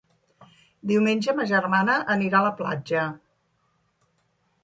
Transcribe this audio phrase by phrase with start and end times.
[0.91, 3.03] Diumenge ma germana anirà a la platja.